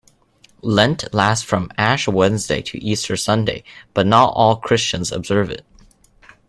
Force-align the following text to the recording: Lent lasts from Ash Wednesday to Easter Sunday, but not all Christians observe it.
Lent 0.63 1.13
lasts 1.13 1.45
from 1.45 1.69
Ash 1.77 2.07
Wednesday 2.07 2.63
to 2.63 2.83
Easter 2.83 3.15
Sunday, 3.15 3.63
but 3.93 4.07
not 4.07 4.33
all 4.35 4.55
Christians 4.55 5.11
observe 5.11 5.51
it. 5.51 5.63